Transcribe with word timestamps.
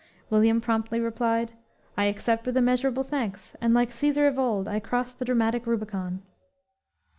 William 0.31 0.59
promptly 0.59 0.99
replied: 0.99 1.51
"I 1.95 2.05
accept 2.05 2.47
with 2.47 2.57
immeasurable 2.57 3.03
thanks, 3.03 3.55
and 3.61 3.71
like 3.75 3.89
Cæsar 3.91 4.27
of 4.27 4.39
old, 4.39 4.67
I 4.67 4.79
cross 4.79 5.13
the 5.13 5.25
dramatic 5.25 5.67
Rubicon." 5.67 6.23